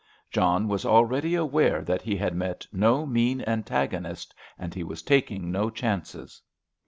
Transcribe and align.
John 0.31 0.67
was 0.67 0.83
already 0.83 1.35
aware 1.35 1.83
that 1.83 2.01
he 2.01 2.15
had 2.15 2.33
met 2.33 2.65
no 2.73 3.05
mean 3.05 3.43
antagonist, 3.45 4.33
and 4.57 4.73
he 4.73 4.83
was 4.83 5.03
taking 5.03 5.51
no 5.51 5.69
chances. 5.69 6.41